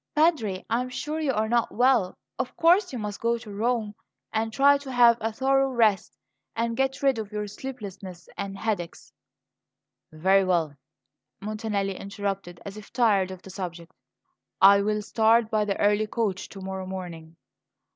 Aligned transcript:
"Padre, 0.15 0.65
I 0.67 0.81
am 0.81 0.89
sure 0.89 1.19
you 1.19 1.31
are 1.31 1.47
not 1.47 1.71
well. 1.71 2.17
Of 2.39 2.57
course 2.57 2.91
you 2.91 2.97
must 2.97 3.19
go 3.21 3.37
to 3.37 3.53
Rome, 3.53 3.93
and 4.33 4.51
try 4.51 4.79
to 4.79 4.91
have 4.91 5.15
a 5.21 5.31
thorough 5.31 5.69
rest 5.69 6.17
and 6.55 6.75
get 6.75 7.03
rid 7.03 7.19
of 7.19 7.31
your 7.31 7.45
sleeplessness 7.45 8.27
and 8.35 8.57
headaches." 8.57 9.13
"Very 10.11 10.43
well," 10.43 10.75
Montanelli 11.39 11.95
interrupted, 11.99 12.59
as 12.65 12.77
if 12.77 12.91
tired 12.91 13.29
of 13.29 13.43
the 13.43 13.51
subject; 13.51 13.93
"I 14.59 14.81
will 14.81 15.03
start 15.03 15.51
by 15.51 15.65
the 15.65 15.77
early 15.77 16.07
coach 16.07 16.49
to 16.49 16.61
morrow 16.61 16.87
morning." 16.87 17.35